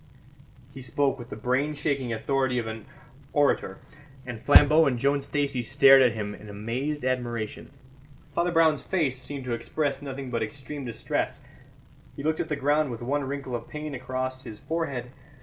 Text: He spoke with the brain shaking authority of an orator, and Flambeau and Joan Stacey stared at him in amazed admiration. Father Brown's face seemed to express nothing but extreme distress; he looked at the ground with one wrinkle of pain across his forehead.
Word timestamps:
He 0.73 0.81
spoke 0.81 1.19
with 1.19 1.29
the 1.29 1.35
brain 1.35 1.75
shaking 1.75 2.11
authority 2.11 2.57
of 2.57 2.65
an 2.65 2.87
orator, 3.33 3.77
and 4.25 4.41
Flambeau 4.41 4.87
and 4.87 4.97
Joan 4.97 5.21
Stacey 5.21 5.61
stared 5.61 6.01
at 6.01 6.13
him 6.13 6.33
in 6.33 6.49
amazed 6.49 7.05
admiration. 7.05 7.69
Father 8.33 8.51
Brown's 8.51 8.81
face 8.81 9.21
seemed 9.21 9.43
to 9.45 9.53
express 9.53 10.01
nothing 10.01 10.31
but 10.31 10.41
extreme 10.41 10.85
distress; 10.85 11.39
he 12.15 12.23
looked 12.23 12.39
at 12.39 12.49
the 12.49 12.55
ground 12.55 12.89
with 12.89 13.03
one 13.03 13.25
wrinkle 13.25 13.55
of 13.55 13.67
pain 13.69 13.93
across 13.93 14.41
his 14.43 14.57
forehead. 14.57 15.11